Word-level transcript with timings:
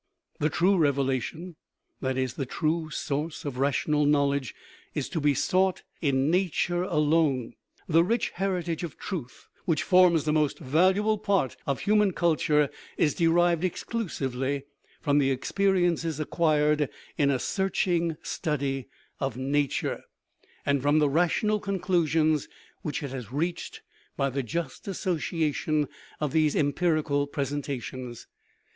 The 0.39 0.49
true 0.49 0.77
revelation 0.77 1.57
that 1.99 2.17
is, 2.17 2.33
the 2.33 2.47
true 2.47 2.89
source 2.89 3.45
of 3.45 3.59
ra 3.59 3.69
tional 3.69 4.07
knowledge 4.07 4.55
is 4.95 5.07
to 5.09 5.21
be 5.21 5.35
sought 5.35 5.83
in 6.01 6.31
nature 6.31 6.81
alone. 6.81 7.53
The 7.87 8.03
rich 8.03 8.31
heritage 8.31 8.81
of 8.83 8.97
truth 8.97 9.47
which 9.65 9.83
forms 9.83 10.23
the 10.23 10.33
most 10.33 10.57
valuable 10.57 11.19
part 11.19 11.55
of 11.67 11.81
human 11.81 12.13
culture 12.13 12.71
is 12.97 13.13
derived 13.13 13.63
exclusively 13.63 14.63
from 15.01 15.19
the 15.19 15.29
experiences 15.29 16.19
acquired 16.19 16.89
in 17.19 17.29
a 17.29 17.37
searching 17.37 18.17
study 18.23 18.87
of 19.19 19.37
nature, 19.37 20.01
306 20.63 20.63
KNOWLEDGE 20.65 20.65
AND 20.65 20.81
BELIEF 20.81 20.81
and 20.81 20.81
from 20.81 20.97
the 20.97 21.09
rational 21.11 21.59
conclusions 21.59 22.47
which 22.81 23.03
it 23.03 23.11
has 23.11 23.31
reached 23.31 23.83
by 24.17 24.31
the 24.31 24.41
just 24.41 24.87
association 24.87 25.87
of 26.19 26.31
these 26.33 26.55
empirical 26.55 27.27
presentations. 27.27 28.25